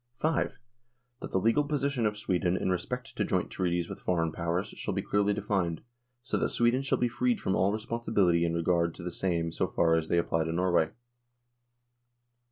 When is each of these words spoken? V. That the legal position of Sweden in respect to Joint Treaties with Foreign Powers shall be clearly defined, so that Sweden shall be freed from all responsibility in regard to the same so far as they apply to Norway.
V. 0.19 0.29
That 1.19 1.29
the 1.29 1.37
legal 1.37 1.63
position 1.63 2.07
of 2.07 2.17
Sweden 2.17 2.57
in 2.57 2.71
respect 2.71 3.15
to 3.15 3.23
Joint 3.23 3.51
Treaties 3.51 3.87
with 3.87 3.99
Foreign 3.99 4.31
Powers 4.31 4.69
shall 4.69 4.95
be 4.95 5.03
clearly 5.03 5.31
defined, 5.31 5.83
so 6.23 6.37
that 6.37 6.49
Sweden 6.49 6.81
shall 6.81 6.97
be 6.97 7.07
freed 7.07 7.39
from 7.39 7.55
all 7.55 7.71
responsibility 7.71 8.43
in 8.43 8.55
regard 8.55 8.95
to 8.95 9.03
the 9.03 9.11
same 9.11 9.51
so 9.51 9.67
far 9.67 9.93
as 9.93 10.07
they 10.07 10.17
apply 10.17 10.45
to 10.45 10.51
Norway. 10.51 10.89